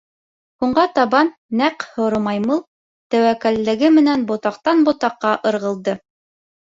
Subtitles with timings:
[0.63, 1.27] Һуңға табан
[1.59, 2.63] нәҡ һоро маймыл
[3.15, 5.95] тәүәккәллеге менән ботаҡтан ботаҡҡа ырғылды.